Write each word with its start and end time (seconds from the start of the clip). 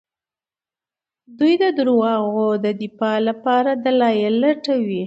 دوی 1.37 1.53
د 1.61 1.65
دروغو 1.77 2.47
د 2.63 2.65
دفاع 2.81 3.17
لپاره 3.27 3.71
دلايل 3.85 4.33
لټوي. 4.43 4.99